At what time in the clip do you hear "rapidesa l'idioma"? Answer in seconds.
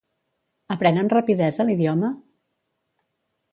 1.17-2.11